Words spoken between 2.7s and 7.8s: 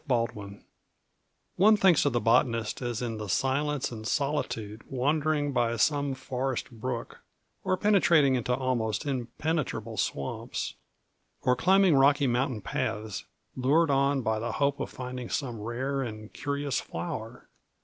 as in silence and solitude wandering by some forest brook, or